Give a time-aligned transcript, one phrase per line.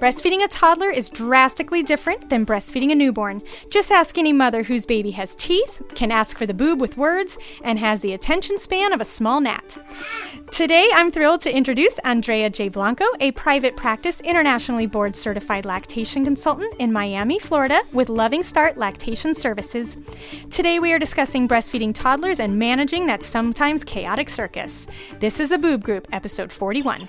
[0.00, 3.42] Breastfeeding a toddler is drastically different than breastfeeding a newborn.
[3.70, 7.38] Just ask any mother whose baby has teeth, can ask for the boob with words,
[7.62, 9.78] and has the attention span of a small gnat.
[10.50, 12.68] Today, I'm thrilled to introduce Andrea J.
[12.68, 18.76] Blanco, a private practice internationally board certified lactation consultant in Miami, Florida, with Loving Start
[18.76, 19.96] Lactation Services.
[20.50, 24.86] Today, we are discussing breastfeeding toddlers and managing that sometimes chaotic circus.
[25.20, 27.08] This is the Boob Group, episode 41.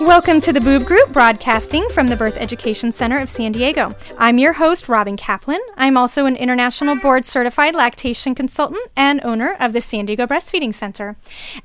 [0.00, 3.94] Welcome to the Boob Group, broadcasting from the Birth Education Center of San Diego.
[4.18, 5.60] I'm your host, Robin Kaplan.
[5.76, 10.74] I'm also an international board certified lactation consultant and owner of the San Diego Breastfeeding
[10.74, 11.14] Center.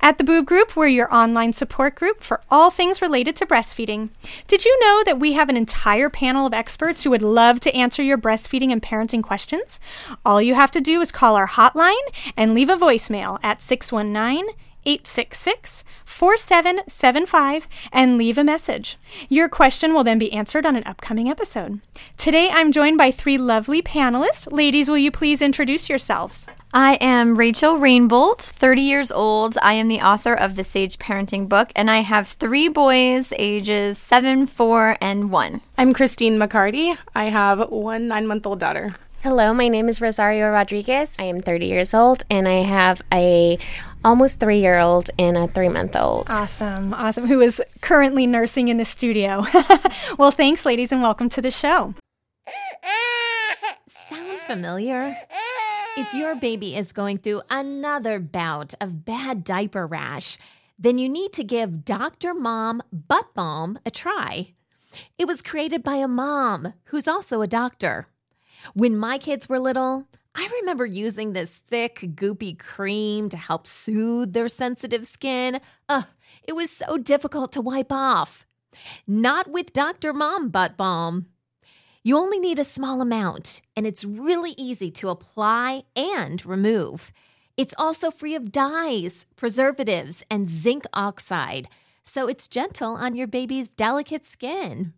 [0.00, 4.10] At the Boob Group, we're your online support group for all things related to breastfeeding.
[4.46, 7.74] Did you know that we have an entire panel of experts who would love to
[7.74, 9.80] answer your breastfeeding and parenting questions?
[10.24, 11.96] All you have to do is call our hotline
[12.36, 14.54] and leave a voicemail at 619
[14.84, 18.98] 866 4775 and leave a message.
[19.28, 21.80] Your question will then be answered on an upcoming episode.
[22.16, 24.50] Today I'm joined by three lovely panelists.
[24.52, 26.46] Ladies, will you please introduce yourselves?
[26.72, 29.58] I am Rachel Rainbolt, 30 years old.
[29.60, 33.98] I am the author of the Sage Parenting book, and I have three boys, ages
[33.98, 35.60] 7, 4, and 1.
[35.76, 36.96] I'm Christine McCarty.
[37.12, 38.94] I have one nine month old daughter.
[39.22, 41.16] Hello, my name is Rosario Rodriguez.
[41.18, 43.58] I am 30 years old and I have a
[44.02, 46.28] almost 3-year-old and a 3-month-old.
[46.30, 46.94] Awesome.
[46.94, 47.26] Awesome.
[47.26, 49.44] Who is currently nursing in the studio.
[50.18, 51.92] well, thanks ladies and welcome to the show.
[53.88, 55.14] Sound familiar?
[55.98, 60.38] If your baby is going through another bout of bad diaper rash,
[60.78, 62.32] then you need to give Dr.
[62.32, 64.54] Mom Butt Balm a try.
[65.18, 68.06] It was created by a mom who's also a doctor.
[68.74, 74.32] When my kids were little, I remember using this thick, goopy cream to help soothe
[74.32, 75.60] their sensitive skin.
[75.88, 76.06] Ugh,
[76.44, 78.46] it was so difficult to wipe off.
[79.06, 80.12] Not with Dr.
[80.12, 81.26] Mom Butt Balm.
[82.02, 87.12] You only need a small amount, and it's really easy to apply and remove.
[87.56, 91.68] It's also free of dyes, preservatives, and zinc oxide,
[92.04, 94.94] so it's gentle on your baby's delicate skin.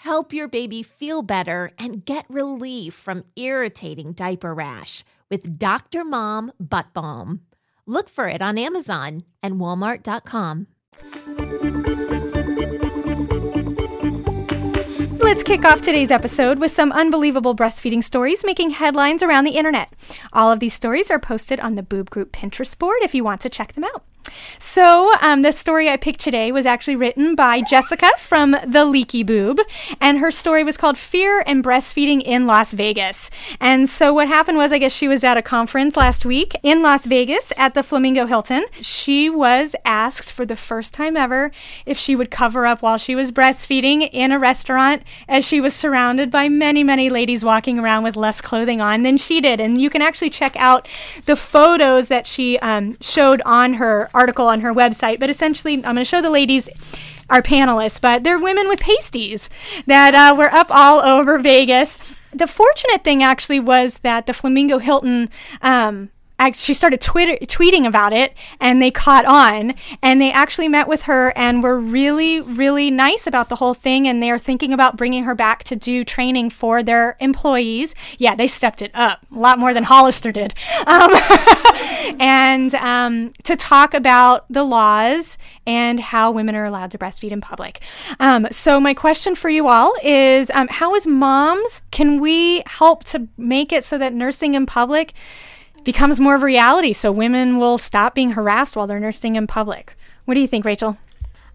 [0.00, 6.04] Help your baby feel better and get relief from irritating diaper rash with Dr.
[6.04, 7.40] Mom Butt Balm.
[7.86, 10.66] Look for it on Amazon and Walmart.com.
[15.18, 19.90] Let's kick off today's episode with some unbelievable breastfeeding stories making headlines around the internet.
[20.30, 23.40] All of these stories are posted on the Boob Group Pinterest board if you want
[23.40, 24.04] to check them out.
[24.58, 29.22] So, um, the story I picked today was actually written by Jessica from The Leaky
[29.22, 29.60] Boob,
[30.00, 33.30] and her story was called Fear and Breastfeeding in Las Vegas.
[33.60, 36.82] And so, what happened was, I guess she was at a conference last week in
[36.82, 38.64] Las Vegas at the Flamingo Hilton.
[38.80, 41.50] She was asked for the first time ever
[41.84, 45.74] if she would cover up while she was breastfeeding in a restaurant, as she was
[45.74, 49.60] surrounded by many, many ladies walking around with less clothing on than she did.
[49.60, 50.88] And you can actually check out
[51.26, 55.20] the photos that she um, showed on her article on her website.
[55.20, 56.68] But essentially, I'm going to show the ladies
[57.28, 59.50] our panelists, but they're women with pasties
[59.86, 61.98] that uh, were up all over Vegas.
[62.32, 65.28] The fortunate thing actually was that the Flamingo Hilton
[65.62, 66.10] um,
[66.54, 71.02] she started Twitter, tweeting about it and they caught on and they actually met with
[71.02, 74.06] her and were really, really nice about the whole thing.
[74.06, 77.94] And they're thinking about bringing her back to do training for their employees.
[78.18, 80.54] Yeah, they stepped it up a lot more than Hollister did.
[80.86, 81.10] Um,
[82.20, 85.36] and um, to talk about the laws
[85.66, 87.80] and how women are allowed to breastfeed in public.
[88.20, 93.04] Um, so, my question for you all is um, how, as moms, can we help
[93.04, 95.12] to make it so that nursing in public
[95.86, 99.46] becomes more of a reality so women will stop being harassed while they're nursing in
[99.46, 99.94] public?
[100.24, 100.98] What do you think, Rachel?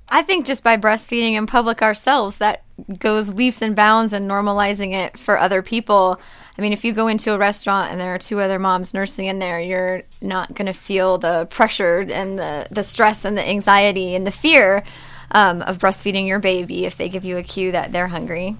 [0.07, 2.63] I think just by breastfeeding in public ourselves, that
[2.97, 6.19] goes leaps and bounds and normalizing it for other people.
[6.57, 9.25] I mean, if you go into a restaurant and there are two other moms nursing
[9.25, 13.47] in there, you're not going to feel the pressure and the, the stress and the
[13.47, 14.83] anxiety and the fear
[15.31, 18.55] um, of breastfeeding your baby if they give you a cue that they're hungry.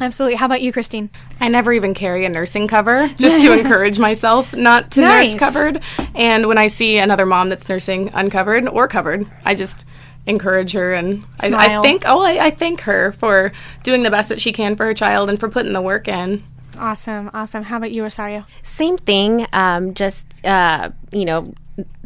[0.00, 0.36] Absolutely.
[0.36, 1.10] How about you, Christine?
[1.40, 5.32] I never even carry a nursing cover just to encourage myself not to Nice.
[5.34, 5.82] nurse covered.
[6.14, 9.84] And when I see another mom that's nursing uncovered or covered, I just
[10.26, 11.82] encourage her and I, I Smile.
[11.82, 13.52] thank oh I, I thank her for
[13.82, 16.44] doing the best that she can for her child and for putting the work in.
[16.78, 17.30] Awesome.
[17.34, 17.64] Awesome.
[17.64, 18.46] How about you, Rosario?
[18.62, 19.46] Same thing.
[19.52, 21.52] Um, just uh, you know,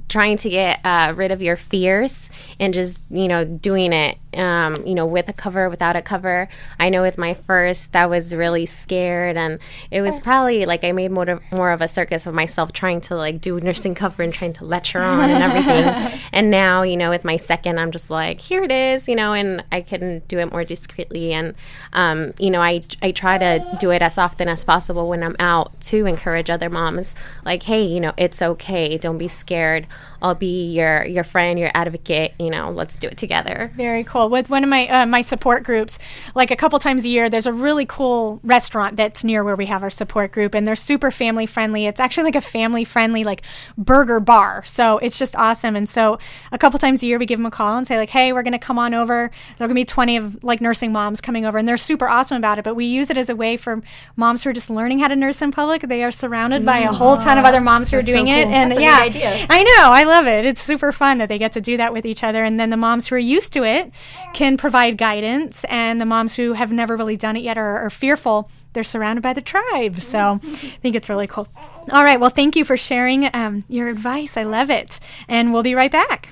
[0.08, 2.28] trying to get uh, rid of your fears
[2.64, 4.18] and just you know doing it.
[4.34, 6.48] Um, you know, with a cover, without a cover.
[6.80, 9.60] I know with my first, I was really scared, and
[9.92, 13.00] it was probably like I made more of, more of a circus of myself trying
[13.02, 16.20] to like do nursing cover and trying to lecture on and everything.
[16.32, 19.34] and now, you know, with my second, I'm just like, here it is, you know,
[19.34, 21.32] and I can do it more discreetly.
[21.32, 21.54] And
[21.92, 25.36] um, you know, I I try to do it as often as possible when I'm
[25.38, 27.14] out to encourage other moms.
[27.44, 28.98] Like, hey, you know, it's okay.
[28.98, 29.86] Don't be scared.
[30.22, 32.32] I'll be your your friend, your advocate.
[32.38, 33.70] You know, let's do it together.
[33.74, 34.28] Very cool.
[34.28, 35.98] With one of my uh, my support groups,
[36.34, 39.66] like a couple times a year, there's a really cool restaurant that's near where we
[39.66, 41.86] have our support group, and they're super family friendly.
[41.86, 43.42] It's actually like a family friendly like
[43.76, 45.76] burger bar, so it's just awesome.
[45.76, 46.18] And so
[46.52, 48.42] a couple times a year, we give them a call and say like, hey, we're
[48.42, 49.30] gonna come on over.
[49.58, 52.36] There are gonna be 20 of like nursing moms coming over, and they're super awesome
[52.36, 52.64] about it.
[52.64, 53.82] But we use it as a way for
[54.16, 55.82] moms who are just learning how to nurse in public.
[55.82, 58.70] They are surrounded by a whole ton of other moms who are doing it, and
[58.70, 59.46] That's a yeah, good idea.
[59.48, 59.90] I know.
[59.92, 60.46] I love it.
[60.46, 62.33] It's super fun that they get to do that with each other.
[62.42, 63.92] And then the moms who are used to it
[64.32, 65.64] can provide guidance.
[65.68, 69.22] And the moms who have never really done it yet or are fearful, they're surrounded
[69.22, 70.00] by the tribe.
[70.00, 71.46] So I think it's really cool.
[71.92, 72.18] All right.
[72.18, 74.36] Well, thank you for sharing um, your advice.
[74.36, 74.98] I love it.
[75.28, 76.30] And we'll be right back.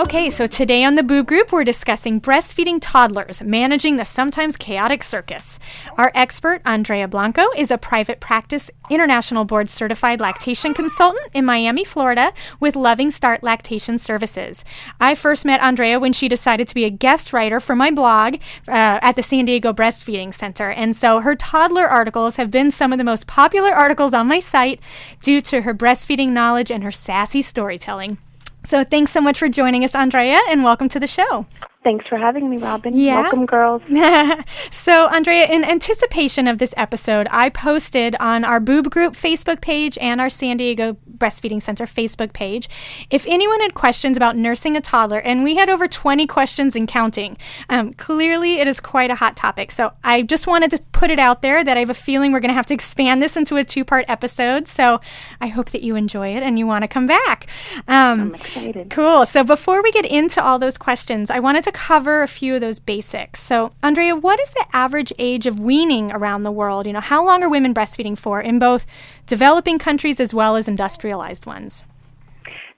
[0.00, 5.02] Okay, so today on the Boob Group, we're discussing breastfeeding toddlers, managing the sometimes chaotic
[5.02, 5.58] circus.
[5.98, 11.84] Our expert, Andrea Blanco, is a private practice international board certified lactation consultant in Miami,
[11.84, 14.64] Florida, with Loving Start Lactation Services.
[14.98, 18.36] I first met Andrea when she decided to be a guest writer for my blog
[18.68, 20.70] uh, at the San Diego Breastfeeding Center.
[20.70, 24.38] And so her toddler articles have been some of the most popular articles on my
[24.38, 24.80] site
[25.20, 28.16] due to her breastfeeding knowledge and her sassy storytelling.
[28.62, 31.46] So thanks so much for joining us, Andrea, and welcome to the show.
[31.82, 32.94] Thanks for having me, Robin.
[32.94, 33.22] Yeah.
[33.22, 33.80] Welcome, girls.
[34.70, 39.96] so, Andrea, in anticipation of this episode, I posted on our Boob Group Facebook page
[39.98, 42.68] and our San Diego Breastfeeding Center Facebook page
[43.08, 46.86] if anyone had questions about nursing a toddler, and we had over 20 questions and
[46.86, 47.38] counting.
[47.70, 49.70] Um, clearly, it is quite a hot topic.
[49.70, 52.40] So, I just wanted to put it out there that I have a feeling we're
[52.40, 54.68] going to have to expand this into a two part episode.
[54.68, 55.00] So,
[55.40, 57.46] I hope that you enjoy it and you want to come back.
[57.88, 58.90] Um, I'm excited.
[58.90, 59.24] Cool.
[59.24, 62.60] So before we get into all those questions, I wanted to cover a few of
[62.60, 63.40] those basics.
[63.40, 66.86] So, Andrea, what is the average age of weaning around the world?
[66.86, 68.86] You know, how long are women breastfeeding for in both
[69.26, 71.84] developing countries as well as industrialized ones?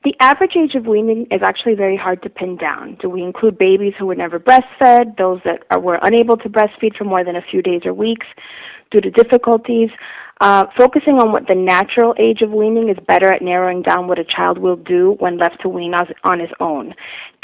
[0.04, 2.96] The average age of weaning is actually very hard to pin down.
[3.00, 6.96] Do we include babies who were never breastfed, those that are, were unable to breastfeed
[6.96, 8.26] for more than a few days or weeks
[8.90, 9.90] due to difficulties?
[10.42, 14.18] Uh, focusing on what the natural age of weaning is better at narrowing down what
[14.18, 16.92] a child will do when left to wean on his own.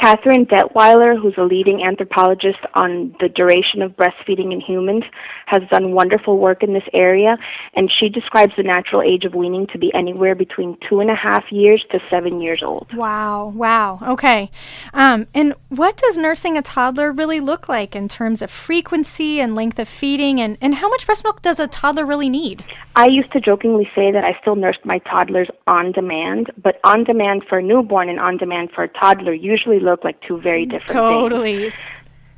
[0.01, 5.03] Katherine Dettwyler, who's a leading anthropologist on the duration of breastfeeding in humans,
[5.47, 7.37] has done wonderful work in this area,
[7.75, 11.17] and she describes the natural age of weaning to be anywhere between two and a
[11.17, 12.93] half years to seven years old.
[12.95, 13.99] Wow, wow.
[14.03, 14.51] Okay.
[14.93, 19.57] Um, and what does nursing a toddler really look like in terms of frequency and
[19.57, 20.41] length of feeding?
[20.41, 22.65] And, and how much breast milk does a toddler really need?
[22.97, 27.05] I used to jokingly say that I still nursed my toddlers on demand, but on
[27.05, 30.67] demand for a newborn and on demand for a toddler usually look like two very
[30.67, 30.95] different things.
[30.95, 31.73] Totally.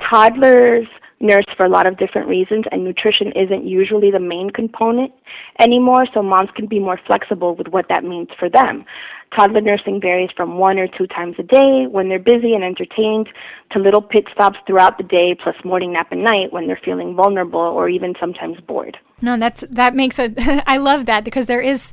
[0.00, 0.88] Toddlers
[1.20, 5.12] nurse for a lot of different reasons, and nutrition isn't usually the main component
[5.60, 8.84] anymore, so moms can be more flexible with what that means for them.
[9.36, 13.28] Toddler nursing varies from one or two times a day when they're busy and entertained
[13.70, 17.14] to little pit stops throughout the day plus morning nap and night when they're feeling
[17.14, 18.96] vulnerable or even sometimes bored.
[19.22, 20.34] No, that's that makes a.
[20.66, 21.92] I love that because there is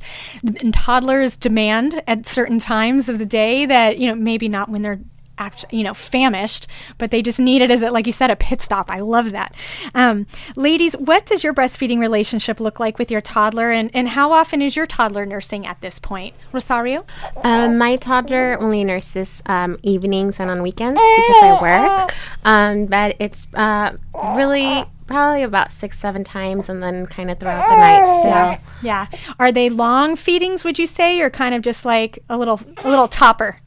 [0.72, 5.00] toddlers demand at certain times of the day that you know maybe not when they're
[5.38, 6.66] actually, you know, famished,
[6.98, 8.90] but they just need it as, a, like you said, a pit stop.
[8.90, 9.54] I love that.
[9.94, 10.26] Um,
[10.56, 14.62] ladies, what does your breastfeeding relationship look like with your toddler, and, and how often
[14.62, 16.34] is your toddler nursing at this point?
[16.52, 17.04] Rosario?
[17.44, 22.14] Um, my toddler only nurses um, evenings and on weekends because I work,
[22.44, 23.96] um, but it's uh,
[24.36, 28.72] really probably about six, seven times, and then kind of throughout the night still.
[28.82, 29.06] Yeah.
[29.40, 30.62] Are they long feedings?
[30.62, 33.60] Would you say, or kind of just like a little, a little topper?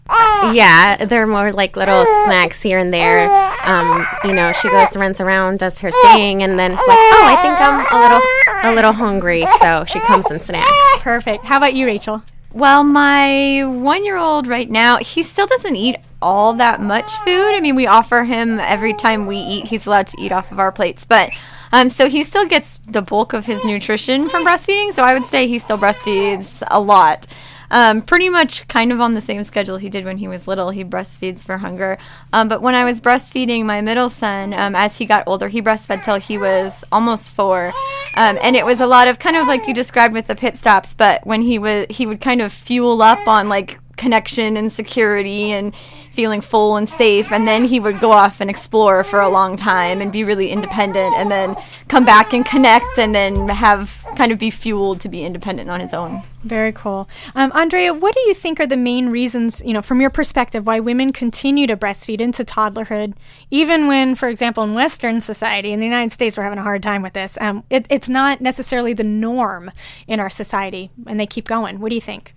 [0.54, 3.30] Yeah, they're more like little snacks here and there.
[3.66, 6.98] Um, you know, she goes, to runs around, does her thing, and then it's like,
[6.98, 8.22] oh, I think I'm a little,
[8.64, 10.98] a little hungry, so she comes and snacks.
[11.00, 11.46] Perfect.
[11.46, 12.24] How about you, Rachel?
[12.54, 17.56] Well, my one year old right now, he still doesn't eat all that much food.
[17.56, 20.60] I mean, we offer him every time we eat, he's allowed to eat off of
[20.60, 21.06] our plates.
[21.06, 21.32] But
[21.72, 24.94] um, so he still gets the bulk of his nutrition from breastfeeding.
[24.94, 27.28] So I would say he still breastfeeds a lot.
[27.74, 30.72] Um, pretty much kind of on the same schedule he did when he was little.
[30.72, 31.98] He breastfeeds for hunger.
[32.34, 35.62] Um, but when I was breastfeeding my middle son, um, as he got older, he
[35.62, 37.72] breastfed till he was almost four.
[38.18, 40.58] Um, and it was a lot of kind of like you described with the pit
[40.58, 44.74] stops, but when he was, he would kind of fuel up on like connection and
[44.74, 45.74] security and
[46.12, 49.56] feeling full and safe and then he would go off and explore for a long
[49.56, 51.56] time and be really independent and then
[51.88, 55.80] come back and connect and then have kind of be fueled to be independent on
[55.80, 56.22] his own.
[56.44, 57.08] Very cool.
[57.36, 60.66] Um, andrea what do you think are the main reasons you know from your perspective
[60.66, 63.14] why women continue to breastfeed into toddlerhood
[63.50, 66.82] even when for example in western society in the united states we're having a hard
[66.82, 69.72] time with this um, it, it's not necessarily the norm
[70.08, 71.80] in our society and they keep going.
[71.80, 72.36] What do you think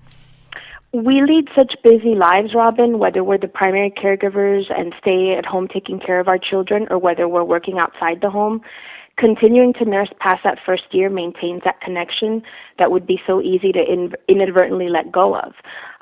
[0.94, 5.66] we lead such busy lives, Robin, whether we're the primary caregivers and stay at home
[5.66, 8.60] taking care of our children or whether we're working outside the home.
[9.16, 12.42] Continuing to nurse past that first year maintains that connection
[12.78, 15.54] that would be so easy to in- inadvertently let go of.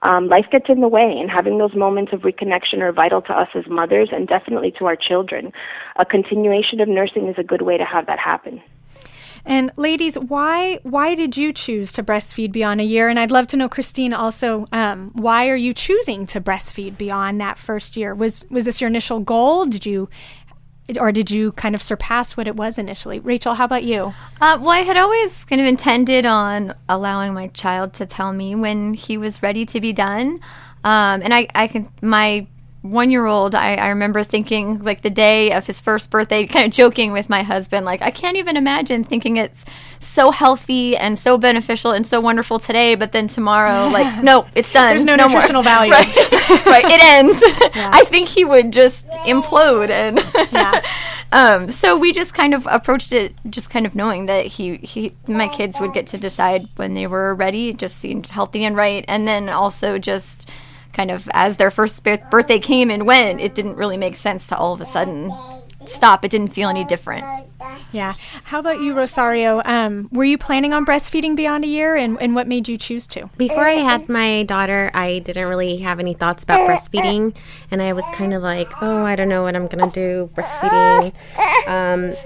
[0.02, 3.32] Um, life gets in the way, and having those moments of reconnection are vital to
[3.32, 5.52] us as mothers and definitely to our children.
[5.96, 8.62] A continuation of nursing is a good way to have that happen.
[9.44, 13.08] And ladies, why why did you choose to breastfeed beyond a year?
[13.08, 17.40] And I'd love to know, Christine, also, um, why are you choosing to breastfeed beyond
[17.40, 18.14] that first year?
[18.14, 19.66] Was was this your initial goal?
[19.66, 20.08] Did you
[20.98, 23.18] or did you kind of surpass what it was initially?
[23.20, 24.14] Rachel, how about you?
[24.40, 28.54] Uh, well, I had always kind of intended on allowing my child to tell me
[28.54, 30.40] when he was ready to be done.
[30.84, 32.46] Um, and I, I can, my
[32.82, 36.66] one year old, I, I remember thinking, like the day of his first birthday, kind
[36.66, 39.64] of joking with my husband, like, I can't even imagine thinking it's
[40.00, 44.72] so healthy and so beneficial and so wonderful today, but then tomorrow, like, no, it's
[44.72, 44.88] done.
[44.88, 45.72] There's no, no nutritional more.
[45.72, 45.92] value.
[45.92, 46.66] right.
[46.66, 46.84] right.
[46.84, 47.42] It ends.
[47.74, 47.90] Yeah.
[47.94, 49.88] I think he would just implode.
[49.88, 50.20] And
[50.52, 50.82] yeah.
[51.32, 55.14] um, so we just kind of approached it, just kind of knowing that he, he,
[55.26, 57.70] my kids would get to decide when they were ready.
[57.70, 59.06] It just seemed healthy and right.
[59.08, 60.50] And then also just,
[60.92, 64.56] kind of as their first birthday came and went, it didn't really make sense to
[64.56, 65.30] all of a sudden
[65.86, 66.24] stop.
[66.24, 67.24] It didn't feel any different.
[67.92, 68.14] Yeah.
[68.44, 69.60] How about you, Rosario?
[69.64, 73.06] Um, were you planning on breastfeeding beyond a year, and, and what made you choose
[73.08, 73.28] to?
[73.36, 77.36] Before I had my daughter, I didn't really have any thoughts about breastfeeding,
[77.70, 81.12] and I was kind of like, oh, I don't know what I'm gonna do breastfeeding.
[81.68, 82.16] Um,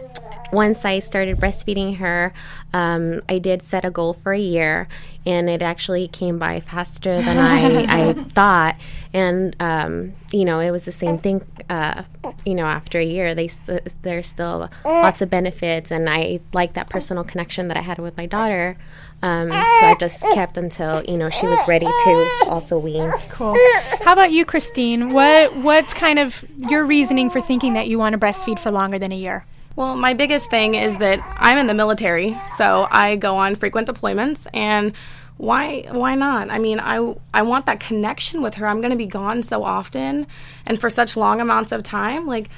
[0.52, 2.32] once I started breastfeeding her,
[2.72, 4.88] um, I did set a goal for a year,
[5.24, 8.76] and it actually came by faster than I, I thought.
[9.12, 11.44] And um, you know, it was the same thing.
[11.70, 12.02] Uh,
[12.44, 16.74] you know, after a year, they st- there's still lots of benefits, and I like
[16.74, 18.76] that personal connection that I had with my daughter.
[19.22, 23.10] Um, so I just kept until you know she was ready to also wean.
[23.30, 23.56] Cool.
[24.04, 25.12] How about you, Christine?
[25.14, 28.98] What what's kind of your reasoning for thinking that you want to breastfeed for longer
[28.98, 29.46] than a year?
[29.76, 33.86] Well, my biggest thing is that I'm in the military, so I go on frequent
[33.86, 34.94] deployments and
[35.36, 36.48] why why not?
[36.48, 38.66] I mean, I I want that connection with her.
[38.66, 40.26] I'm going to be gone so often
[40.64, 42.26] and for such long amounts of time.
[42.26, 42.48] Like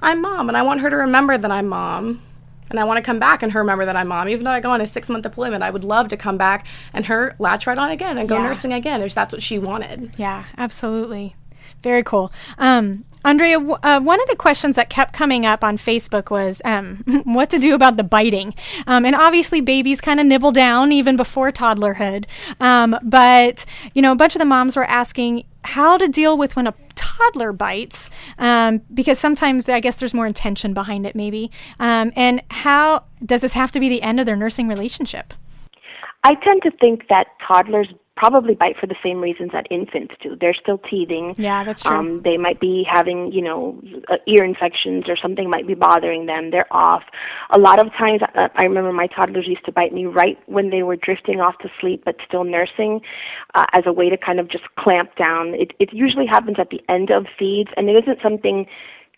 [0.00, 2.22] I'm mom and I want her to remember that I'm mom.
[2.70, 4.28] And I want to come back and her remember that I'm mom.
[4.28, 6.68] Even though I go on a six month deployment, I would love to come back
[6.92, 8.44] and her latch right on again and go yeah.
[8.44, 10.12] nursing again if that's what she wanted.
[10.16, 11.34] Yeah, absolutely.
[11.82, 12.32] Very cool.
[12.58, 17.04] Um, Andrea, uh, one of the questions that kept coming up on Facebook was um,
[17.24, 18.54] what to do about the biting.
[18.86, 22.24] Um, and obviously, babies kind of nibble down even before toddlerhood.
[22.60, 26.56] Um, but, you know, a bunch of the moms were asking how to deal with
[26.56, 28.08] when a toddler bites
[28.38, 31.50] um, because sometimes I guess there's more intention behind it, maybe.
[31.78, 35.34] Um, and how does this have to be the end of their nursing relationship?
[36.24, 37.88] I tend to think that toddlers
[38.20, 40.36] probably bite for the same reasons that infants do.
[40.38, 41.34] They're still teething.
[41.38, 41.96] Yeah, that's true.
[41.96, 46.26] Um, they might be having, you know, uh, ear infections or something might be bothering
[46.26, 46.50] them.
[46.50, 47.02] They're off.
[47.48, 50.68] A lot of times, uh, I remember my toddlers used to bite me right when
[50.68, 53.00] they were drifting off to sleep but still nursing
[53.54, 55.54] uh, as a way to kind of just clamp down.
[55.54, 58.66] It, it usually happens at the end of feeds, and it isn't something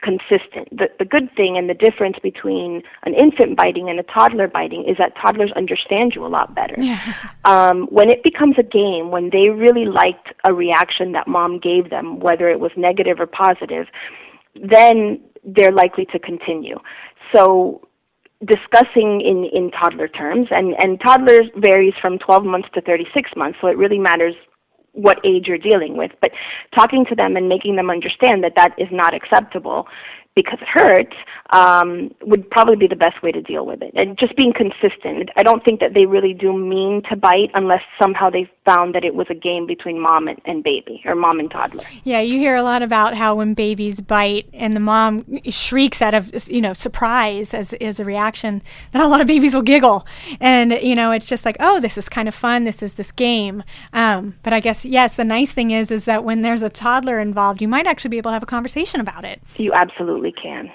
[0.03, 0.69] consistent.
[0.71, 4.85] The, the good thing and the difference between an infant biting and a toddler biting
[4.89, 6.75] is that toddlers understand you a lot better.
[6.79, 7.01] Yeah.
[7.45, 11.91] Um, when it becomes a game, when they really liked a reaction that mom gave
[11.91, 13.87] them, whether it was negative or positive,
[14.55, 16.79] then they're likely to continue.
[17.35, 17.83] So
[18.47, 23.59] discussing in, in toddler terms, and, and toddlers varies from 12 months to 36 months,
[23.61, 24.35] so it really matters
[24.93, 26.13] what age you're dealing with.
[26.21, 26.31] But
[26.75, 29.87] talking to them and making them understand that that is not acceptable
[30.35, 31.17] because it hurts
[31.51, 33.93] um, would probably be the best way to deal with it.
[33.95, 35.29] And just being consistent.
[35.37, 39.05] I don't think that they really do mean to bite unless somehow they found that
[39.05, 41.85] it was a game between mom and, and baby or mom and toddler.
[42.05, 46.15] Yeah, you hear a lot about how when babies bite and the mom shrieks out
[46.15, 48.63] of you know surprise as as a reaction,
[48.93, 50.07] then a lot of babies will giggle,
[50.41, 53.13] and you know it's just like oh this is kind of fun, this is this
[53.13, 53.63] game.
[53.93, 57.21] Um, but I guess yes, the nice thing is is that when there's a toddler
[57.21, 59.43] involved, you might actually be able to have a conversation about it.
[59.57, 60.71] You absolutely can.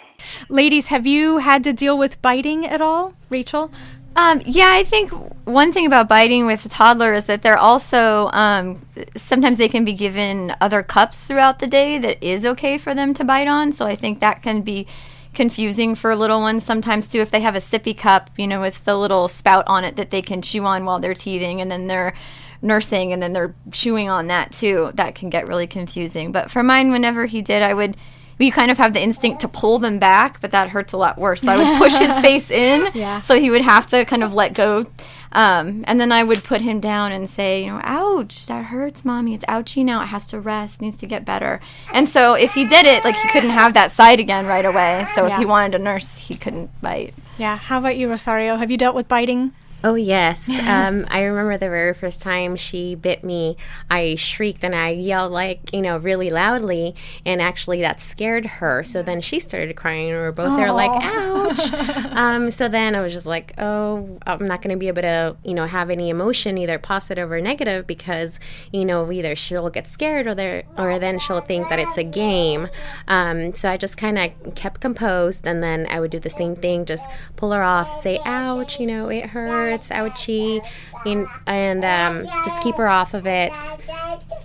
[0.49, 3.71] Ladies, have you had to deal with biting at all, Rachel?
[4.17, 5.11] Um, yeah, I think
[5.45, 8.83] one thing about biting with a toddler is that they're also um,
[9.15, 13.13] sometimes they can be given other cups throughout the day that is okay for them
[13.13, 13.71] to bite on.
[13.71, 14.87] So I think that can be
[15.35, 18.83] confusing for little ones sometimes too if they have a sippy cup, you know, with
[18.85, 21.85] the little spout on it that they can chew on while they're teething, and then
[21.85, 22.15] they're
[22.59, 24.89] nursing and then they're chewing on that too.
[24.95, 26.31] That can get really confusing.
[26.31, 27.95] But for mine, whenever he did, I would
[28.39, 31.17] we kind of have the instinct to pull them back, but that hurts a lot
[31.17, 31.41] worse.
[31.41, 33.21] So I would push his face in, Yeah.
[33.21, 34.85] so he would have to kind of let go.
[35.33, 39.03] Um, and then I would put him down and say, you know, ouch, that hurts,
[39.03, 39.33] mommy.
[39.33, 40.01] It's ouchy now.
[40.01, 41.59] It has to rest, needs to get better.
[41.93, 45.05] And so if he did it, like he couldn't have that side again right away.
[45.15, 45.33] So Yeah.
[45.33, 47.13] if he wanted to nurse, he couldn't bite.
[47.37, 47.57] Yeah.
[47.57, 48.55] How about you, Rosario?
[48.55, 49.51] Have you dealt with biting?
[49.83, 50.49] Oh yes.
[50.67, 53.55] Um, I remember the very first time she bit me,
[53.89, 56.93] I shrieked and I yelled like you know really loudly,
[57.25, 58.83] and actually that scared her.
[58.83, 61.71] So then she started crying, and we were both there like, "Ouch!"
[62.11, 65.37] um, so then I was just like, "Oh, I'm not going to be able to
[65.43, 68.39] you know have any emotion, either positive or negative, because
[68.73, 72.03] you know either she'll get scared or there or then she'll think that it's a
[72.03, 72.67] game."
[73.07, 76.55] Um, so I just kind of kept composed, and then I would do the same
[76.55, 77.05] thing, just
[77.37, 80.61] pull her off, say, "Ouch!" You know, it hurts, ouchie,
[81.05, 83.51] and, and um, just keep her off of it.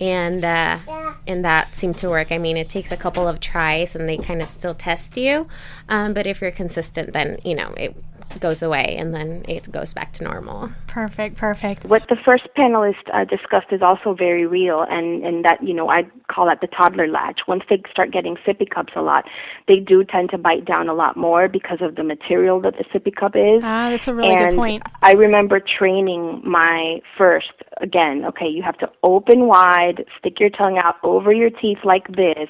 [0.01, 0.79] And uh,
[1.27, 2.31] and that seemed to work.
[2.31, 5.47] I mean, it takes a couple of tries, and they kind of still test you.
[5.87, 7.95] Um, but if you're consistent, then you know it
[8.39, 10.71] goes away, and then it goes back to normal.
[10.87, 11.37] Perfect.
[11.37, 11.85] Perfect.
[11.85, 15.89] What the first panelist uh, discussed is also very real, and, and that, you know,
[15.89, 17.41] I call that the toddler latch.
[17.47, 19.25] Once they start getting sippy cups a lot,
[19.67, 22.85] they do tend to bite down a lot more because of the material that the
[22.85, 23.61] sippy cup is.
[23.63, 24.83] Ah, that's a really and good point.
[25.01, 30.79] I remember training my first, again, okay, you have to open wide, stick your tongue
[30.83, 32.49] out over your teeth like this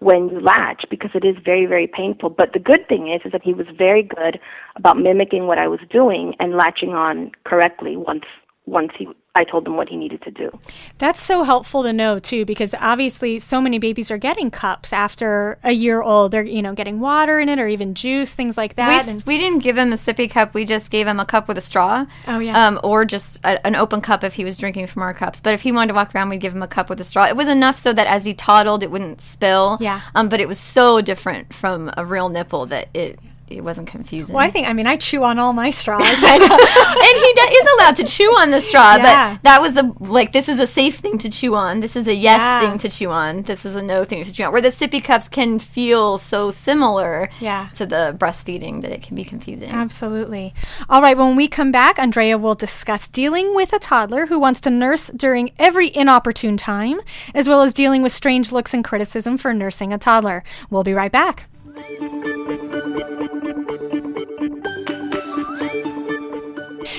[0.00, 2.30] when you latch because it is very very painful.
[2.30, 4.38] But the good thing is is that he was very good
[4.76, 8.24] about mimicking what I was doing and latching on correctly once
[8.68, 10.50] once he I told him what he needed to do.
[10.98, 15.58] That's so helpful to know too, because obviously so many babies are getting cups after
[15.62, 16.32] a year old.
[16.32, 19.02] They're you know getting water in it or even juice, things like that.
[19.02, 20.54] s- and- we didn't give him a sippy cup.
[20.54, 22.06] We just gave him a cup with a straw.
[22.26, 22.66] Oh, yeah.
[22.66, 25.40] Um, or just a, an open cup if he was drinking from our cups.
[25.40, 27.26] But if he wanted to walk around, we'd give him a cup with a straw.
[27.26, 29.78] It was enough so that as he toddled, it wouldn't spill.
[29.80, 30.00] Yeah.
[30.16, 33.20] Um, but it was so different from a real nipple that it
[33.50, 34.34] it wasn't confusing.
[34.34, 36.02] well, I think I mean I chew on all my straws.
[36.02, 37.30] and he
[37.60, 39.34] is allowed to chew on the straw, Yeah.
[39.34, 41.80] but that was the like this is a safe thing to chew on.
[41.80, 42.60] This is a yes Yeah.
[42.60, 43.42] thing to chew on.
[43.42, 44.52] This is a no thing to chew on.
[44.52, 47.68] Where the sippy cups can feel so similar Yeah.
[47.74, 49.70] to the breastfeeding that it can be confusing.
[49.70, 50.54] Absolutely.
[50.88, 54.60] All right, when we come back, Andrea will discuss dealing with a toddler who wants
[54.62, 57.00] to nurse during every inopportune time,
[57.34, 60.42] as well as dealing with strange looks and criticism for nursing a toddler.
[60.70, 61.46] We'll be right back.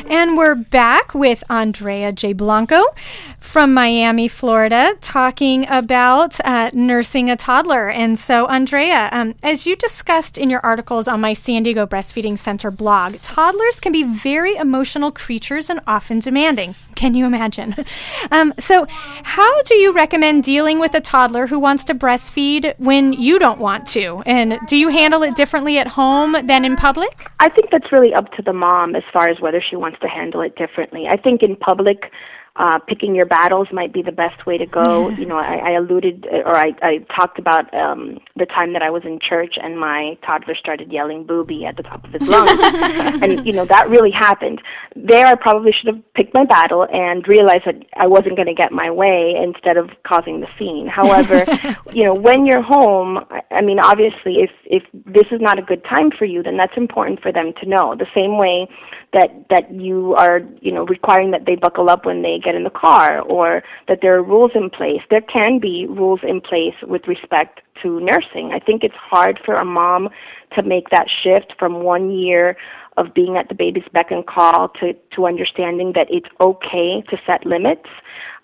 [0.10, 2.34] And we're back with Andrea J.
[2.34, 2.82] Blanco,
[3.40, 7.90] from Miami, Florida, talking about uh, nursing a toddler.
[7.90, 12.38] And so, Andrea, um, as you discussed in your articles on my San Diego Breastfeeding
[12.38, 16.76] Center blog, toddlers can be very emotional creatures and often demanding.
[16.96, 17.76] Can you imagine?
[18.32, 18.86] um, so,
[19.24, 23.60] how do you recommend dealing with a toddler who wants to breastfeed when you don't
[23.60, 24.22] want to?
[24.26, 27.28] And do you handle it differently at home than in public?
[27.40, 30.08] I think that's really up to the mom as far as whether she wants to
[30.08, 31.08] handle it differently.
[31.08, 32.12] I think in public,
[32.60, 35.10] uh, picking your battles might be the best way to go.
[35.20, 38.90] you know, I, I alluded or I, I talked about um, the time that I
[38.90, 42.60] was in church and my toddler started yelling "booby" at the top of his lungs,
[43.24, 44.62] and you know that really happened.
[44.96, 48.54] There, I probably should have picked my battle and realized that I wasn't going to
[48.54, 50.88] get my way instead of causing the scene.
[50.88, 51.46] However,
[51.94, 55.62] you know, when you're home, I, I mean, obviously, if if this is not a
[55.62, 57.96] good time for you, then that's important for them to know.
[57.96, 58.68] The same way
[59.14, 62.64] that that you are you know requiring that they buckle up when they get in
[62.64, 65.02] the car or that there are rules in place.
[65.10, 68.52] There can be rules in place with respect to nursing.
[68.54, 70.10] I think it's hard for a mom
[70.56, 72.58] to make that shift from one year
[73.00, 77.18] of being at the baby's beck and call to to understanding that it's okay to
[77.26, 77.88] set limits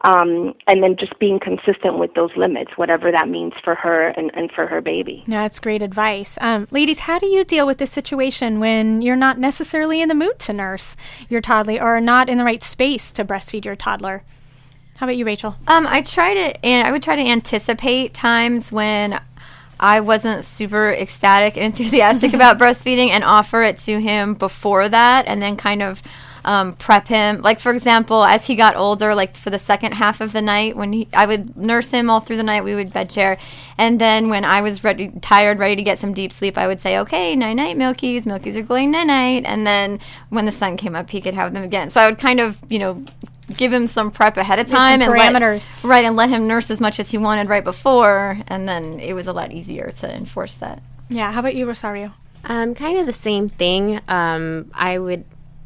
[0.02, 4.30] um, and then just being consistent with those limits, whatever that means for her and,
[4.36, 5.24] and for her baby.
[5.26, 6.38] Yeah, that's great advice.
[6.42, 10.16] Um, ladies, how do you deal with this situation when you're not necessarily in the
[10.16, 10.96] mood to nurse
[11.28, 14.24] your toddler or not in the right space to breastfeed your toddler?
[14.98, 15.56] How about you, Rachel?
[15.68, 19.20] Um, I try to, and I would try to anticipate times when
[19.86, 25.28] I wasn't super ecstatic and enthusiastic about breastfeeding and offer it to him before that,
[25.28, 26.02] and then kind of
[26.44, 27.44] um, prep him.
[27.44, 30.76] Like for example, as he got older, like for the second half of the night,
[30.76, 33.38] when he, I would nurse him all through the night, we would bed share,
[33.78, 36.82] and then when I was ready, tired, ready to get some deep sleep, I would
[36.82, 38.24] say, "Okay, night night, Milkies.
[38.24, 41.54] Milkies are going night night." And then when the sun came up, he could have
[41.54, 41.92] them again.
[41.92, 43.06] So I would kind of, you know,
[43.56, 46.72] give him some prep ahead of time and parameters, let, right, and let him nurse
[46.72, 50.14] as much as he wanted right before, and then it was a lot easier to
[50.14, 50.82] enforce that.
[51.10, 51.32] Yeah.
[51.32, 52.12] How about you, Rosario?
[52.46, 54.02] Um, kind of the same thing.
[54.08, 55.26] Um, I would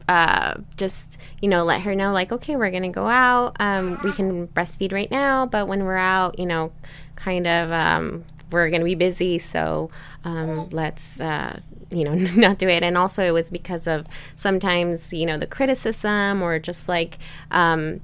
[0.09, 4.11] uh, just you know let her know like okay we're gonna go out um, we
[4.11, 6.71] can breastfeed right now but when we're out you know
[7.15, 7.71] kind of
[8.51, 9.89] we're gonna be busy so
[10.23, 11.59] um, let's uh,
[11.91, 15.47] you know not do it and also it was because of sometimes you know the
[15.47, 17.17] criticism or just like
[17.51, 17.99] um,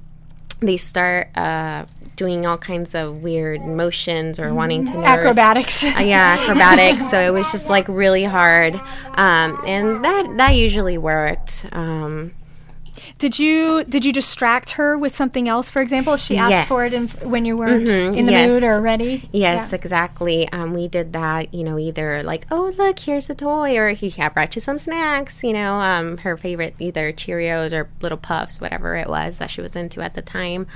[0.60, 1.84] they start uh,
[2.16, 5.04] doing all kinds of weird motions or wanting to nurse.
[5.04, 5.84] acrobatics.
[5.84, 7.10] Uh, yeah, acrobatics.
[7.10, 8.74] so it was just like really hard,
[9.14, 11.66] um, and that that usually worked.
[11.72, 12.32] Um,
[13.18, 15.70] did you did you distract her with something else?
[15.70, 16.68] For example, if she asked Yes.
[16.68, 18.50] for it in, when you weren't Mhm, in the yes.
[18.50, 19.28] mood or ready?
[19.32, 19.76] Yes, Yeah.
[19.76, 20.48] exactly.
[20.52, 24.12] Um, we did that, you know, either like, oh, look, here's the toy, or he
[24.18, 28.60] I brought you some snacks, you know, um, her favorite, either Cheerios or Little Puffs,
[28.60, 30.66] whatever it was that she was into at the time.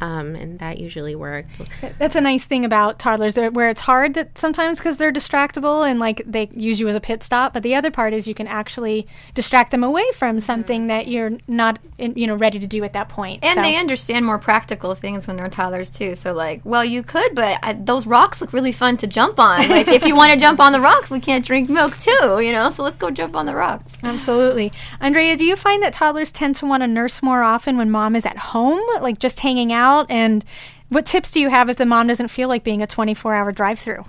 [0.00, 1.60] Um, and that usually worked.
[1.98, 5.98] That's a nice thing about toddlers, where it's hard that sometimes because they're distractible and
[5.98, 7.52] like they use you as a pit stop.
[7.52, 11.32] But the other part is you can actually distract them away from something that you're
[11.48, 13.40] not, in, you know, ready to do at that point.
[13.44, 16.14] And So- they understand more practical things when they're toddlers too.
[16.14, 19.68] So like, well, you could, but I, those rocks look really fun to jump on.
[19.68, 22.52] Like, if you want to jump on the rocks, we can't drink milk too, you
[22.52, 22.70] know.
[22.70, 23.96] So let's go jump on the rocks.
[24.02, 24.70] Absolutely.
[25.00, 28.14] Andrea, do you find that toddlers tend to want to nurse more often when mom
[28.14, 29.87] is at home, like just hanging out?
[30.08, 30.44] And
[30.88, 33.52] what tips do you have if the mom doesn't feel like being a 24 hour
[33.52, 34.04] drive through?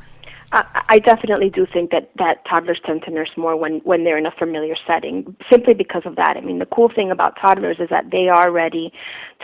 [0.51, 4.17] I, I definitely do think that that toddlers tend to nurse more when when they're
[4.17, 6.35] in a familiar setting, simply because of that.
[6.37, 8.91] I mean, the cool thing about toddlers is that they are ready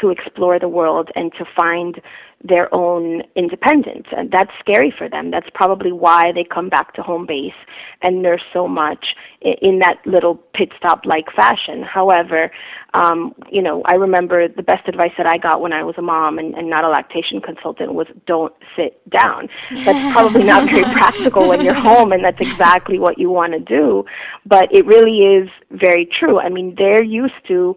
[0.01, 2.01] to explore the world and to find
[2.43, 5.31] their own independence, and that's scary for them.
[5.31, 7.53] That's probably why they come back to home base
[8.01, 9.15] and nurse so much
[9.61, 11.83] in, that little pit stop like fashion.
[11.83, 12.51] However,
[12.93, 16.01] um, you know, I remember the best advice that I got when I was a
[16.01, 19.47] mom and, and not a lactation consultant was don't sit down.
[19.83, 23.59] That's probably not very practical when you're home, and that's exactly what you want to
[23.59, 24.05] do.
[24.45, 26.39] But it really is very true.
[26.39, 27.75] I mean, they're used to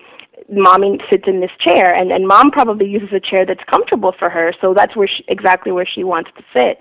[0.49, 4.31] mommy sits in this chair and and mom probably uses a chair that's comfortable for
[4.31, 6.79] her so that's where she, exactly where she wants to sit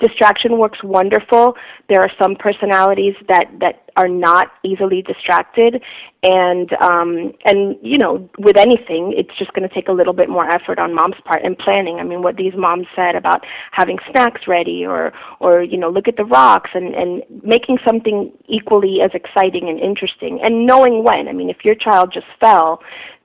[0.00, 1.56] distraction works wonderful
[1.88, 5.82] there are some personalities that that are not easily distracted.
[6.22, 10.28] And um and you know with anything it's just going to take a little bit
[10.28, 11.98] more effort on mom's part and planning.
[12.00, 16.08] I mean what these moms said about having snacks ready or or you know look
[16.08, 21.28] at the rocks and and making something equally as exciting and interesting and knowing when.
[21.28, 22.80] I mean if your child just fell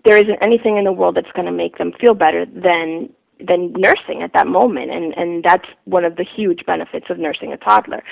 [0.05, 3.09] there isn't anything in the world that's going to make them feel better than
[3.47, 7.53] than nursing at that moment, and and that's one of the huge benefits of nursing
[7.53, 8.03] a toddler.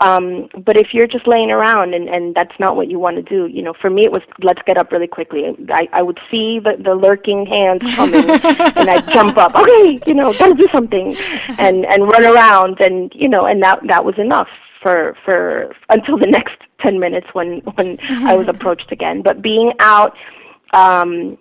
[0.00, 3.22] Um, but if you're just laying around and and that's not what you want to
[3.22, 5.44] do, you know, for me it was let's get up really quickly.
[5.72, 9.54] I I would see the the lurking hands coming, and I'd jump up.
[9.54, 11.14] Okay, you know, gotta do something,
[11.58, 14.48] and and run around, and you know, and that that was enough
[14.82, 19.72] for for until the next 10 minutes when when I was approached again but being
[19.78, 20.14] out
[20.72, 21.36] um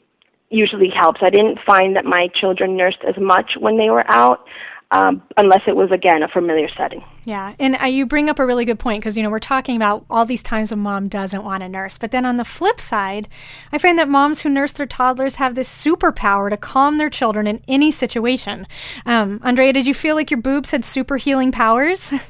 [0.49, 4.45] usually helps I didn't find that my children nursed as much when they were out
[4.91, 7.03] um, unless it was again a familiar setting.
[7.23, 9.75] Yeah, and uh, you bring up a really good point because you know we're talking
[9.75, 12.79] about all these times when mom doesn't want to nurse, but then on the flip
[12.79, 13.27] side,
[13.71, 17.45] I find that moms who nurse their toddlers have this superpower to calm their children
[17.45, 18.65] in any situation.
[19.05, 22.11] Um, Andrea, did you feel like your boobs had super healing powers?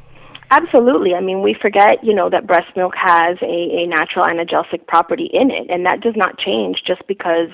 [0.51, 1.13] Absolutely.
[1.13, 5.29] I mean, we forget, you know, that breast milk has a, a natural analgesic property
[5.31, 7.49] in it, and that does not change just because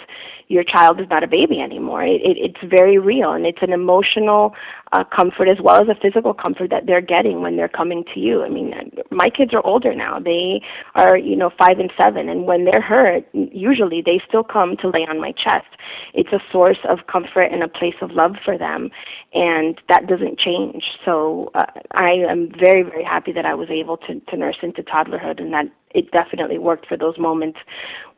[0.47, 2.03] your child is not a baby anymore.
[2.03, 4.53] It, it, it's very real, and it's an emotional
[4.93, 8.19] uh, comfort as well as a physical comfort that they're getting when they're coming to
[8.19, 8.43] you.
[8.43, 8.73] I mean,
[9.11, 10.61] my kids are older now; they
[10.93, 14.89] are, you know, five and seven, and when they're hurt, usually they still come to
[14.89, 15.67] lay on my chest.
[16.13, 18.91] It's a source of comfort and a place of love for them,
[19.33, 20.83] and that doesn't change.
[21.03, 24.83] So uh, I am very, very happy that I was able to, to nurse into
[24.83, 27.57] toddlerhood, and that it definitely worked for those moments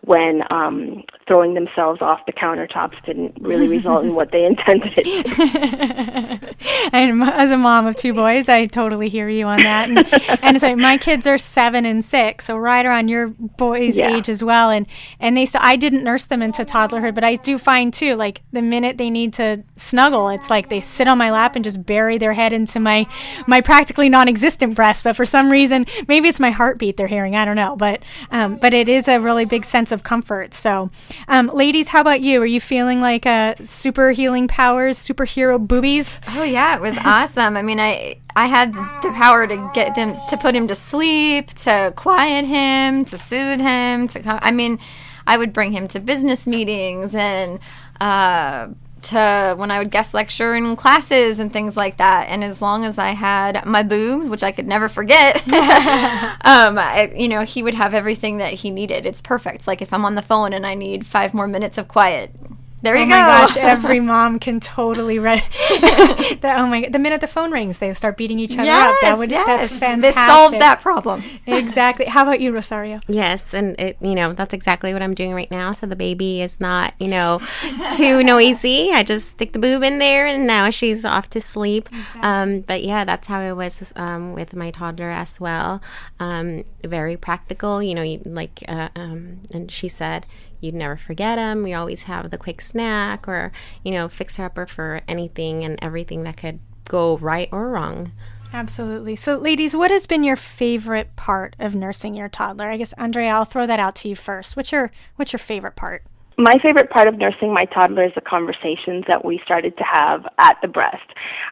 [0.02, 4.98] when um, throwing themselves off the countertops didn't really result in what they intended
[6.94, 9.90] and as a mom of two boys, I totally hear you on that.
[9.90, 14.16] And, and so my kids are seven and six, so right around your boys' yeah.
[14.16, 14.70] age as well.
[14.70, 14.88] And
[15.20, 18.42] and they so I didn't nurse them into toddlerhood, but I do find too, like
[18.52, 21.86] the minute they need to snuggle, it's like they sit on my lap and just
[21.86, 23.08] bury their head into my
[23.46, 25.04] my practically non-existent breast.
[25.04, 27.36] But for some reason, maybe it's my heartbeat they're hearing.
[27.36, 28.02] I don't know, but
[28.32, 30.54] um, but it is a really big sense of comfort.
[30.54, 30.90] So,
[31.28, 32.42] um, ladies, how about you?
[32.42, 36.20] Are you feeling like a uh, super healing powers, superhero boobies?
[36.30, 37.58] Oh yeah, it was awesome.
[37.58, 41.54] I mean, I I had the power to get them to put him to sleep,
[41.66, 44.08] to quiet him, to soothe him.
[44.10, 44.80] To come, I mean,
[45.26, 47.60] I would bring him to business meetings and.
[48.00, 48.70] Uh,
[49.08, 52.28] to when I would guest lecture in classes and things like that.
[52.30, 57.12] And as long as I had my boobs, which I could never forget, um, I,
[57.16, 59.06] you know, he would have everything that he needed.
[59.06, 59.68] It's perfect.
[59.68, 62.32] Like if I'm on the phone and I need five more minutes of quiet,
[62.82, 63.16] there you oh go.
[63.16, 65.40] Oh my gosh, every mom can totally read
[66.42, 66.56] that.
[66.58, 66.88] Oh my!
[66.88, 68.96] The minute the phone rings, they start beating each other yes, up.
[69.02, 69.48] That would yes.
[69.48, 70.02] that's fantastic.
[70.02, 71.24] This solves that problem.
[71.48, 72.06] exactly.
[72.06, 73.00] How about you, Rosario?
[73.08, 75.74] Yes, and it, you know that's exactly what I'm doing right now.
[75.74, 77.42] So the baby is not you know
[77.98, 78.92] too noisy.
[78.92, 81.90] I just stick the boob in there, and now she's off to sleep.
[81.90, 82.22] Exactly.
[82.22, 85.82] Um, but yeah, that's how it was um, with my toddler as well.
[86.20, 87.82] Um, very practical.
[87.82, 90.28] You know, like uh, um, and she said
[90.60, 91.64] you'd never forget them.
[91.64, 93.52] We always have the quick snack or,
[93.84, 98.12] you know, fixer upper for anything and everything that could go right or wrong.
[98.54, 99.16] Absolutely.
[99.16, 102.70] So, ladies, what has been your favorite part of nursing your toddler?
[102.70, 104.56] I guess, Andrea, I'll throw that out to you first.
[104.56, 106.04] What's your What's your favorite part?
[106.40, 110.24] My favorite part of nursing my toddler is the conversations that we started to have
[110.38, 111.08] at the breast.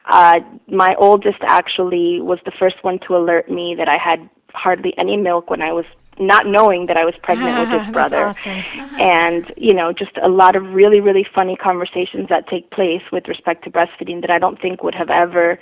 [0.08, 0.38] Uh,
[0.68, 5.16] my oldest actually was the first one to alert me that I had hardly any
[5.16, 5.86] milk when I was
[6.18, 8.26] not knowing that I was pregnant with his brother.
[8.26, 8.62] Awesome.
[8.98, 13.28] And, you know, just a lot of really, really funny conversations that take place with
[13.28, 15.58] respect to breastfeeding that I don't think would have ever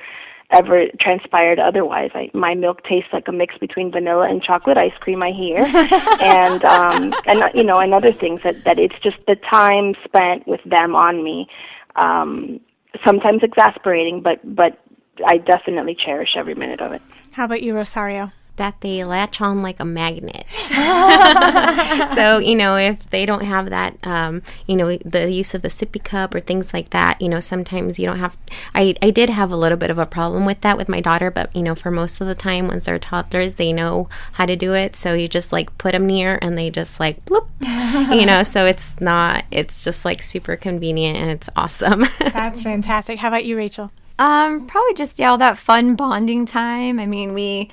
[0.51, 2.11] ever transpired otherwise.
[2.15, 5.23] I, my milk tastes like a mix between vanilla and chocolate ice cream.
[5.23, 5.59] I hear,
[6.21, 10.47] and um, and you know, and other things that that it's just the time spent
[10.47, 11.49] with them on me.
[11.97, 12.61] Um,
[13.05, 14.79] sometimes exasperating, but but
[15.27, 17.03] I definitely cherish every minute of it.
[17.33, 18.31] How about you, Rosario?
[18.57, 20.49] That they latch on like a magnet.
[20.51, 25.69] so, you know, if they don't have that, um, you know, the use of the
[25.69, 28.37] sippy cup or things like that, you know, sometimes you don't have.
[28.75, 31.31] I, I did have a little bit of a problem with that with my daughter,
[31.31, 34.57] but, you know, for most of the time, once they're toddlers, they know how to
[34.57, 34.97] do it.
[34.97, 37.49] So you just like put them near and they just like bloop,
[38.15, 42.05] you know, so it's not, it's just like super convenient and it's awesome.
[42.19, 43.19] That's fantastic.
[43.19, 43.91] How about you, Rachel?
[44.19, 47.01] Um, probably just yeah, all that fun bonding time.
[47.01, 47.69] I mean, we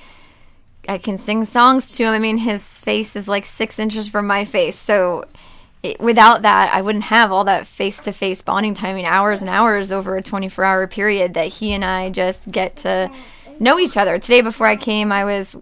[0.88, 2.12] I can sing songs to him.
[2.12, 5.24] I mean, his face is like six inches from my face, so
[5.82, 8.90] it, without that, I wouldn't have all that face to face bonding time.
[8.90, 12.46] I mean, hours and hours over a 24 hour period that he and I just
[12.48, 13.10] get to
[13.58, 14.18] know each other.
[14.18, 15.56] Today, before I came, I was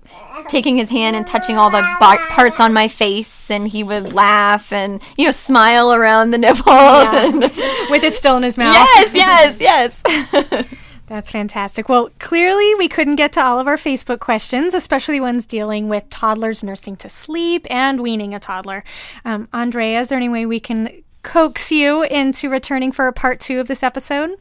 [0.48, 4.72] taking his hand and touching all the parts on my face, and he would laugh
[4.72, 7.30] and you know smile around the nipple yeah.
[7.90, 8.74] with it still in his mouth.
[8.74, 9.14] Yes,
[9.60, 10.66] yes, yes.
[11.10, 11.88] That's fantastic.
[11.88, 16.08] Well, clearly we couldn't get to all of our Facebook questions, especially ones dealing with
[16.08, 18.84] toddlers nursing to sleep and weaning a toddler.
[19.24, 23.40] Um, Andrea, is there any way we can coax you into returning for a part
[23.40, 24.38] two of this episode?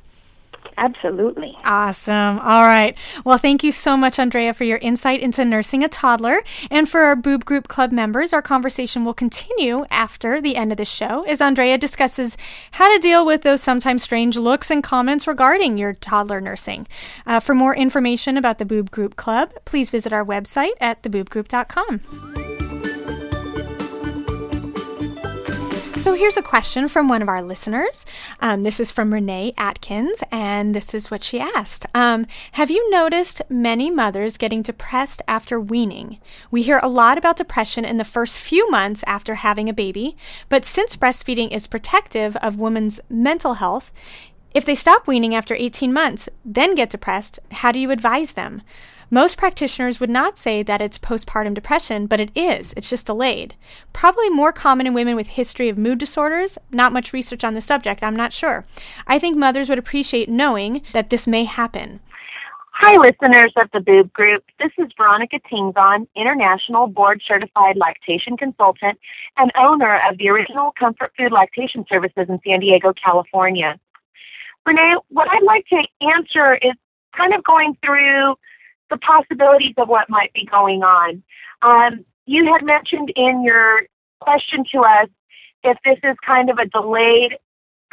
[0.80, 1.58] Absolutely.
[1.66, 2.40] Awesome.
[2.40, 2.98] All right.
[3.26, 6.42] Well, thank you so much, Andrea, for your insight into nursing a toddler.
[6.72, 10.78] And for our Boob Group Club members, our conversation will continue after the end of
[10.78, 12.38] the show as Andrea discusses
[12.72, 16.88] how to deal with those sometimes strange looks and comments regarding your toddler nursing.
[17.28, 22.39] Uh, for more information about the Boob Group Club, please visit our website at theboobgroup.com.
[26.10, 28.04] So here's a question from one of our listeners.
[28.40, 32.90] Um, this is from Renee Atkins, and this is what she asked um, Have you
[32.90, 36.18] noticed many mothers getting depressed after weaning?
[36.50, 40.18] We hear a lot about depression in the first few months after having a baby,
[40.50, 43.92] but since breastfeeding is protective of women's mental health,
[44.52, 48.64] if they stop weaning after 18 months, then get depressed, how do you advise them?
[49.12, 52.74] Most practitioners would not say that it's postpartum depression, but it is.
[52.78, 53.56] It's just delayed.
[53.92, 56.60] Probably more common in women with history of mood disorders.
[56.72, 58.66] Not much research on the subject, I'm not sure.
[59.08, 62.02] I think mothers would appreciate knowing that this may happen.
[62.74, 64.44] Hi, listeners of the Boob Group.
[64.60, 69.00] This is Veronica Tingzon, International Board Certified Lactation Consultant
[69.38, 73.80] and owner of the original Comfort Food Lactation Services in San Diego, California.
[74.68, 76.74] Renee, what I'd like to answer is
[77.18, 78.36] kind of going through
[78.90, 81.24] the possibilities of what might be going on.
[81.62, 83.84] Um, you had mentioned in your
[84.20, 85.10] question to us
[85.64, 87.38] if this is kind of a delayed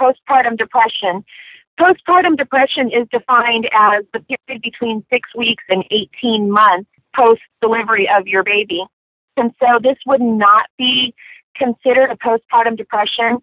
[0.01, 1.25] postpartum depression.
[1.81, 8.09] Postpartum depression is defined as the period between six weeks and 18 months post delivery
[8.09, 8.83] of your baby.
[9.37, 11.15] And so this would not be
[11.57, 13.39] considered a postpartum depression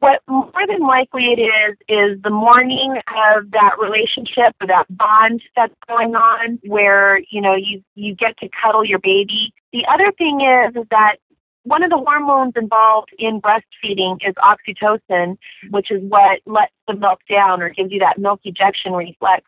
[0.00, 5.42] what more than likely it is is the mourning of that relationship or that bond
[5.56, 9.52] that's going on where you know you you get to cuddle your baby.
[9.72, 11.16] The other thing is is that
[11.64, 15.36] one of the hormones involved in breastfeeding is oxytocin
[15.70, 19.44] which is what lets the milk down or gives you that milk ejection reflex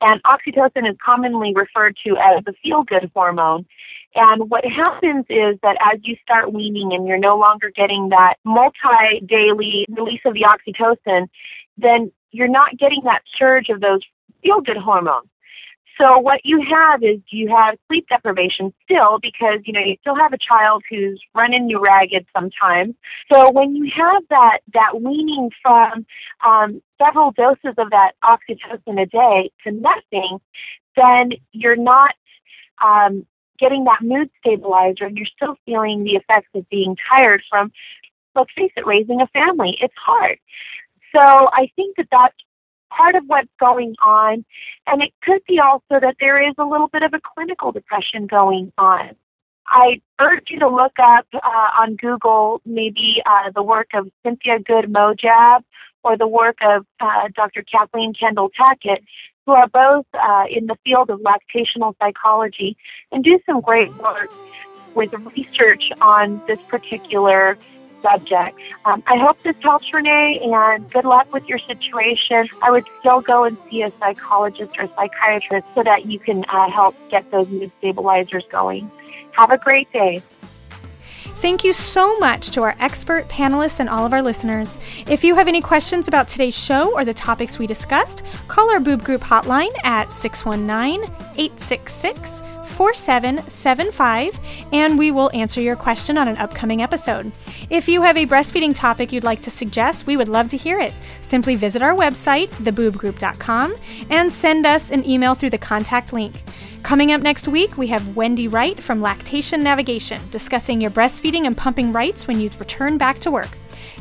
[0.00, 3.66] and oxytocin is commonly referred to as the feel good hormone
[4.14, 8.34] and what happens is that as you start weaning and you're no longer getting that
[8.44, 11.28] multi daily release of the oxytocin,
[11.78, 14.00] then you're not getting that surge of those
[14.42, 15.28] feel good hormones.
[16.00, 20.16] So what you have is you have sleep deprivation still because you know you still
[20.16, 22.94] have a child who's running you ragged sometimes.
[23.32, 26.06] So when you have that that weaning from
[26.46, 30.40] um, several doses of that oxytocin a day to nothing,
[30.96, 32.14] then you're not
[32.82, 33.26] um,
[33.58, 37.70] getting that mood stabilizer, and you're still feeling the effects of being tired from,
[38.34, 39.76] let's face it, raising a family.
[39.80, 40.38] It's hard.
[41.14, 42.36] So I think that that's
[42.90, 44.44] part of what's going on.
[44.86, 48.26] And it could be also that there is a little bit of a clinical depression
[48.26, 49.16] going on.
[49.66, 51.38] I urge you to look up uh,
[51.80, 55.62] on Google maybe uh, the work of Cynthia Good Mojab
[56.02, 57.62] or the work of uh, Dr.
[57.62, 58.98] Kathleen Kendall Tackett
[59.46, 62.76] who are both uh, in the field of lactational psychology
[63.10, 64.30] and do some great work
[64.94, 67.56] with research on this particular
[68.02, 68.58] subject.
[68.84, 72.48] Um, I hope this helps, Renee, and good luck with your situation.
[72.62, 76.44] I would still go and see a psychologist or a psychiatrist so that you can
[76.48, 78.90] uh, help get those mood stabilizers going.
[79.32, 80.22] Have a great day.
[81.40, 84.76] Thank you so much to our expert panelists and all of our listeners.
[85.08, 88.78] If you have any questions about today's show or the topics we discussed, call our
[88.78, 91.02] Boob Group hotline at 619
[91.38, 94.40] 866 4775
[94.72, 97.32] and we will answer your question on an upcoming episode.
[97.68, 100.78] If you have a breastfeeding topic you'd like to suggest, we would love to hear
[100.78, 100.92] it.
[101.20, 103.74] Simply visit our website, theboobgroup.com,
[104.08, 106.42] and send us an email through the contact link.
[106.82, 111.56] Coming up next week, we have Wendy Wright from Lactation Navigation discussing your breastfeeding and
[111.56, 113.50] pumping rights when you return back to work.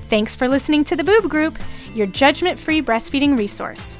[0.09, 1.57] Thanks for listening to The Boob Group,
[1.93, 3.97] your judgment free breastfeeding resource.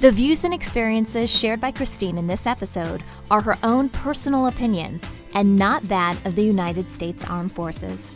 [0.00, 5.04] The views and experiences shared by Christine in this episode are her own personal opinions
[5.34, 8.10] and not that of the United States Armed Forces.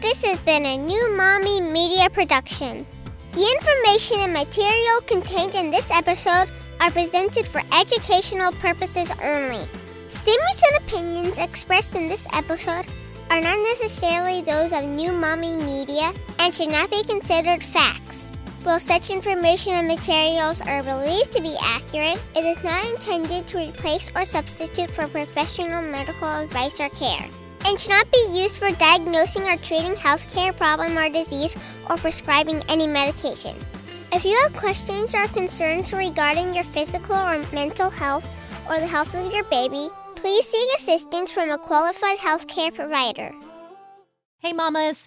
[0.00, 2.86] This has been a new Mommy Media production.
[3.32, 9.66] The information and material contained in this episode are presented for educational purposes only.
[10.06, 12.86] Statements and opinions expressed in this episode
[13.30, 18.23] are not necessarily those of New Mommy Media and should not be considered facts.
[18.64, 23.58] While such information and materials are believed to be accurate, it is not intended to
[23.58, 27.28] replace or substitute for professional medical advice or care,
[27.66, 31.54] and should not be used for diagnosing or treating healthcare problem or disease
[31.90, 33.54] or prescribing any medication.
[34.14, 38.24] If you have questions or concerns regarding your physical or mental health
[38.70, 43.30] or the health of your baby, please seek assistance from a qualified healthcare provider.
[44.38, 45.06] Hey, mamas!